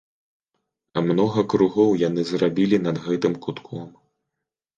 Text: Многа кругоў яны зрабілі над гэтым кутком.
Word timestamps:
Многа 1.09 1.43
кругоў 1.55 1.91
яны 2.07 2.21
зрабілі 2.31 2.81
над 2.87 2.97
гэтым 3.05 3.37
кутком. 3.45 3.87